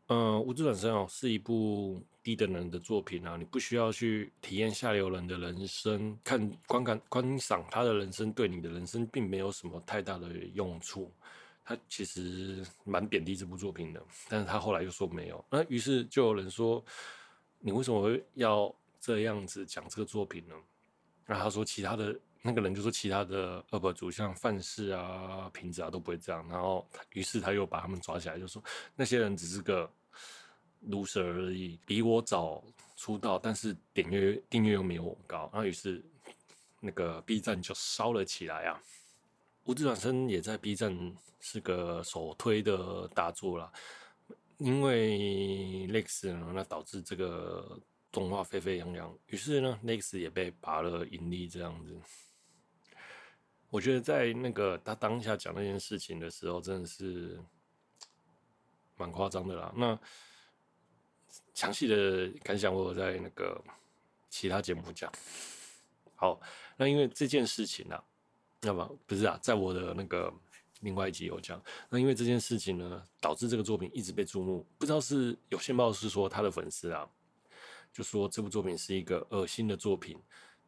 [0.07, 11.11] 嗯、呃，无知转身哦是一部低等人的作品啊，你不需要去体验下流人的人生，看观感观赏他的人生，对你的人生并没有什么太大的用处。”
[11.69, 15.43] 他其实蛮贬低这部作品的，但是他后来又说没有。
[15.49, 16.81] 那于是就有人说
[17.59, 20.55] ：“你为什么会要这样子讲这个作品呢？”
[21.27, 28.63] 然后他说：“其他的那个人就说其他的 UP 主像范式啊、瓶子啊都不会这样。”然后于是他又把他们抓起来，就说
[28.95, 29.91] ：“那些人只是个
[30.87, 32.63] loser 而已，比我早
[32.95, 36.03] 出道，但是点阅订阅又没有我高。”然后于是
[36.79, 38.81] 那个 B 站就烧了起来啊。
[39.65, 43.71] 无职转生也在 B 站是个首推的大作啦，
[44.59, 47.77] 因为 Lex 呢，那导致这个
[48.11, 51.99] 动画沸沸扬扬，于是呢，Lex 也被拔了盈利这样子。
[53.69, 57.37] 我觉得在那个他当下讲那件事情的时候，真的是
[58.97, 59.73] 蛮夸张的啦。
[59.75, 59.97] 那
[61.53, 63.63] 详细的感想，我在那个
[64.29, 65.11] 其他节目讲。
[66.15, 66.39] 好，
[66.75, 68.03] 那因为这件事情啊。
[68.61, 70.33] 那么不是啊，在我的那个
[70.81, 74.65] 另外一集有讲，那因为这件事情呢，导致这个作品一直被注目。
[74.79, 77.07] 不知道是有线报是说他的粉丝啊，
[77.93, 80.19] 就说这部作品是一个恶心的作品，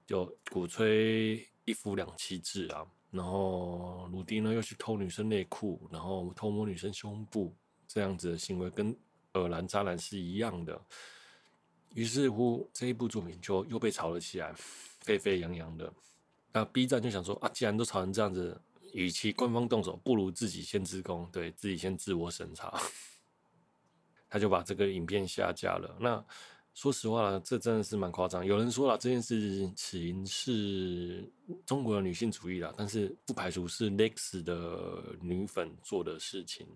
[0.05, 7.55] 就鼓吹一夫两妻制啊，然后鲁迪呢又去偷女生内裤，然后偷摸女生胸部，
[7.89, 8.95] 这样子的行为跟
[9.33, 10.79] 尔兰渣男是一样的。
[11.95, 14.53] 于是乎，这一部作品就又被炒了起来，
[15.01, 15.91] 沸沸扬扬的。
[16.53, 18.61] 那 B 站就想说啊，既然都炒成这样子，
[18.93, 22.79] 与其官方动手，不如自己先自宫，对自己先自我审查。
[24.29, 25.97] 他就把这个影片下架了。
[25.99, 26.23] 那
[26.75, 28.45] 说实话，这真的是蛮夸张。
[28.45, 31.27] 有人说了，这件事情是
[31.65, 36.67] 中国的女性主义啦，但是不排除是 Lex 的女粉做的事情。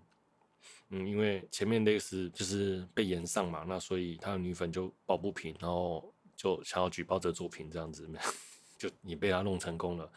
[0.90, 8.08] 嗯，因为前面那个是就是被延上嘛，那所以他的女粉就抱不平，然后就想要举报这作品这样子。
[8.76, 10.10] 就你被他弄成功了，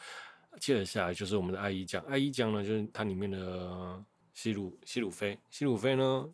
[0.59, 4.03] 接着下来就是我们的爱一酱，爱一酱呢就是它里面的
[4.33, 6.29] 西鲁西鲁菲，西鲁菲呢，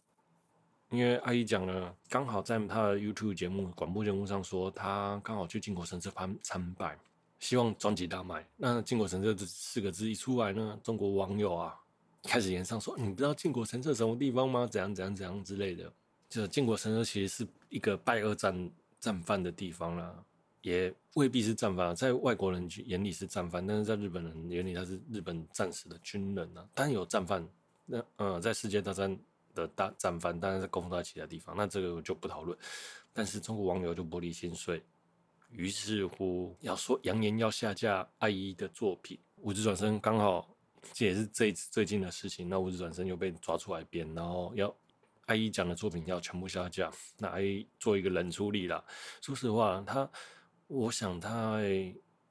[0.90, 6.98] 因为阿姨讲呢刚好在他的 YouTube 节目广播节目上说他刚好去靖国神社参参拜，
[7.40, 8.48] 希望专辑大卖。
[8.56, 11.78] 那靖国神社这四个字一出来呢，中国网友啊
[12.24, 14.66] 开始炎上说，你不知道靖国神社什么地方吗？
[14.66, 15.92] 怎样怎样怎样之类的。
[16.30, 20.24] 就是靖国神社其实是一个拜二战战犯的地方啦。
[20.62, 26.66] 也未必是战犯，在外国人眼里是战犯，但是在日本人眼里他是日本战死的军人啊。
[26.74, 27.46] 当然有战犯，
[27.86, 29.20] 那嗯，在世界大战
[29.54, 32.58] 的大战犯，当然是供奉在其他地方，那这个我就不讨论。
[33.12, 34.82] 但是中国网友就玻璃心碎，
[35.52, 40.53] 于是乎要说扬言要下架爱一的作品，无职转生刚好
[40.92, 44.76] 这也是这最近的事情，那无职转身又被抓出来编，然后要
[45.28, 48.84] 阿一讲的作品要全部下架，那阿一做一个冷处理啦。
[49.22, 50.10] 说实话，他。
[50.68, 51.60] 我想他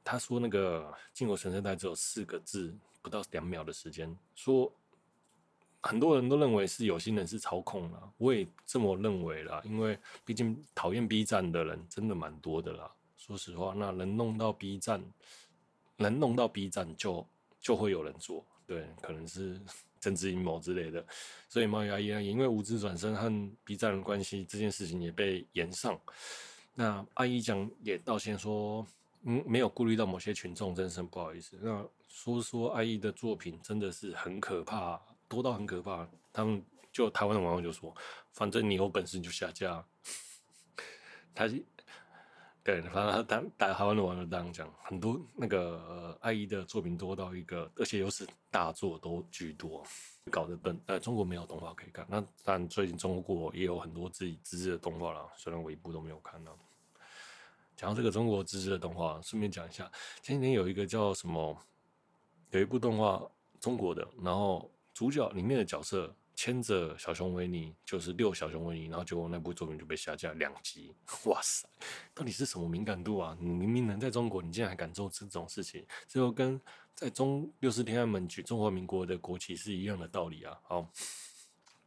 [0.02, 4.72] 他说那个靖国神社带只有四个字，不到两秒的时间，说
[5.80, 12.90] 很多人都认为是有心人是操控了，我也这么认为啦，因为毕竟讨厌 B 站的人真的蛮多的啦。
[13.16, 15.04] 说实话，那能弄到 B 站，
[15.98, 17.24] 能弄到 B 站就
[17.62, 19.58] 就会有人做，对，可能是
[19.98, 21.02] 政治阴谋之类的。
[21.48, 25.98] 所以猫牙一样，因为无知转身和 B 站的关系，这件事情也被延上。
[26.74, 28.84] 那阿姨讲也道歉说，
[29.22, 31.56] 嗯，没有顾虑到某些群众，真是不好意思。
[31.62, 36.08] 那说说阿姨的作品真的是很可怕，多到很可怕。
[36.32, 37.94] 他们就台湾的网友就说，
[38.32, 39.84] 反正你有本事你就下架。
[41.34, 41.48] 他
[42.64, 49.84] 对，反正他当台湾的网友这样讲，很多那个爱一的作品多到一个，而且又是大作都居多。
[50.30, 52.06] 搞得本，呃，中国没有动画可以看。
[52.08, 56.56] 那但最近中国也有很多自己自制的动画了，虽然我一部都没有看到。
[57.76, 59.90] 讲到这个中国自制的动画，顺便讲一下，
[60.22, 61.58] 前几天有一个叫什么，
[62.50, 63.20] 有一部动画
[63.58, 70.94] 中国的，然后主角里面的角色牵着小熊维尼，就是遛小熊维尼，然后结果那部作品就被下架两集。
[71.26, 71.68] 哇塞，
[72.14, 73.36] 到底是什么敏感度啊？
[73.40, 75.86] 你明明能在中国，你竟然还敢做这种事情？
[76.06, 76.60] 最后跟。
[76.94, 80.56] 在中六四天安门举中华民国的国旗是一样的道理啊！
[80.62, 80.86] 好，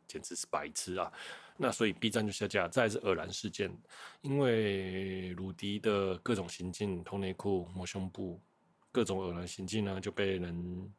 [0.08, 1.14] 简直是白痴啊！
[1.58, 2.68] 那所以 B 站就下架。
[2.68, 3.72] 再是恶男事件，
[4.22, 8.42] 因为鲁迪的各种行径，偷内裤、摸胸部，
[8.92, 10.92] 各种恶男行径呢，就被人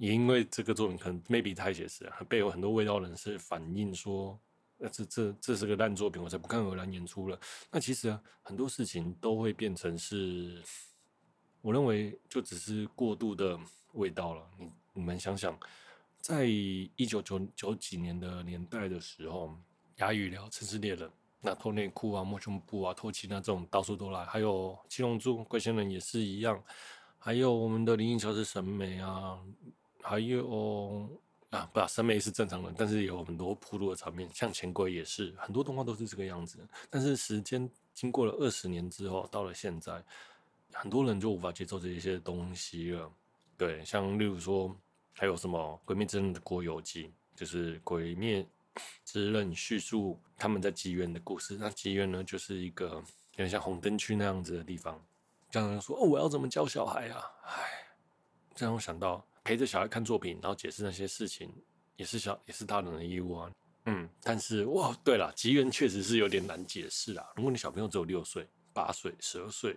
[0.00, 4.40] 也因为这个作品可能 maybe 太写实了，被有很多味道人士反映说，
[4.78, 7.38] 那这这这是个烂作品，我才不看荷兰演出了。
[7.70, 10.62] 那其实啊，很多事情都会变成是，
[11.60, 13.60] 我认为就只是过度的
[13.92, 14.50] 味道了。
[14.58, 15.54] 你你们想想，
[16.18, 19.54] 在一九九九几年的年代的时候，
[19.96, 21.10] 亚语聊、城市猎人，
[21.42, 26.64] 那脱内裤啊、摸胸部啊、偷情啊这种到处都来，还有七龙珠、怪仙人也是一样，
[27.18, 29.38] 还有我们的灵异教师审美啊，
[30.02, 31.08] 还有。
[31.50, 36.64] 啊，不，审美是正常的，但是有很多铺路的场面，像钱柜也是，很多动画都是这个样子。
[36.88, 40.00] 但是时间经过了二十年之后，到了现在，
[40.72, 43.10] 很多人就无法接受这一些东西了。
[43.58, 44.72] 对，像例如说，
[45.12, 48.46] 还有什么《鬼灭之刃》的郭有基，就是《鬼灭
[49.04, 51.56] 之刃》叙述他们在妓院的故事。
[51.58, 53.02] 那妓院呢，就是一个有
[53.38, 55.04] 点像红灯区那样子的地方。
[55.50, 57.24] 这样说，哦，我要怎么教小孩啊？
[57.42, 57.88] 唉，
[58.54, 59.26] 这样我想到。
[59.42, 61.52] 陪着小孩看作品，然后解释那些事情，
[61.96, 63.50] 也是小也是大人的义务啊。
[63.86, 67.26] 嗯，但是哇，对了，吉原确实是有点难解释啊。
[67.34, 69.74] 如果你小朋友只有六岁、八岁、十二岁，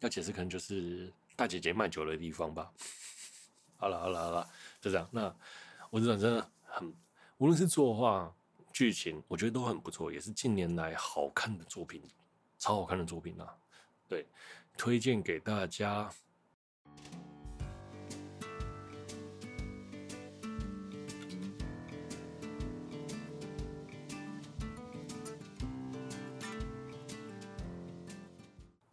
[0.00, 2.72] 要解释可能就是大姐姐卖酒的地方吧。
[3.76, 4.50] 好了好了好了，
[4.80, 5.06] 就这样。
[5.12, 5.34] 那
[5.90, 6.92] 我这种真的很，
[7.36, 8.34] 无论是作画、
[8.72, 12.02] 剧情，我觉得都很不错，也是近年来好看的作品，
[12.58, 13.54] 超好看的作品啊。
[14.08, 14.26] 对，
[14.78, 16.10] 推荐给大家。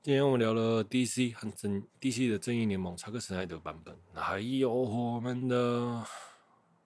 [0.03, 6.03] 今天我们聊了 DC 和正 DC 的正义联盟，查克·史奈德版本，还有我们的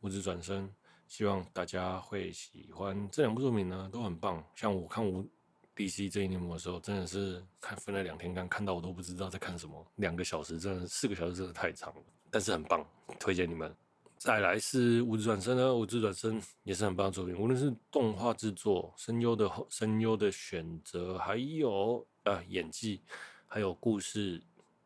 [0.01, 0.71] 物质转身，
[1.07, 4.45] 希望大家会喜欢这两部作品呢，都很棒。
[4.55, 5.27] 像我看无
[5.75, 12.85] DC 正义联盟的时候，真的是看分了两天看，看到我都不知道在看什么，两个小时真的四个小时真的太长了，但是很棒，
[13.19, 13.75] 推荐你们。
[14.19, 22.05] 再来是物质转身呢，物质转身也是很棒的作品，无论是动画制作、声优的声优的选择，还有。
[22.27, 23.01] 啊，演技，
[23.47, 24.41] 还有故事、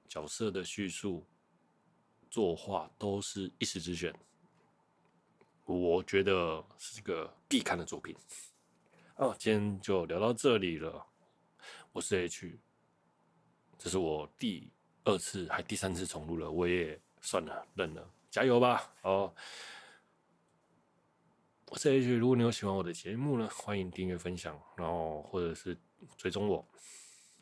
[0.07, 1.25] 角色的叙述、
[2.29, 4.13] 作画，都是一时之选。
[5.65, 8.15] 我觉得是一个必看的作品。
[9.15, 11.05] 哦，今天就聊到这里了。
[11.91, 12.59] 我是 H，
[13.77, 14.69] 这是我第
[15.03, 18.93] 二次还第三次重录了，我也算了，认了，加油吧！
[19.01, 19.33] 哦，
[21.67, 25.77] 我是 H，如果你有喜欢我的节目呢，欢迎订阅、分享，然后或者是
[26.17, 26.65] 追踪我。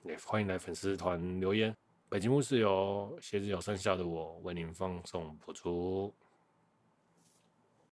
[0.03, 1.75] 也欢迎来粉丝团留言。
[2.07, 6.13] 本节目是由鞋子有三下的我为您放送播出。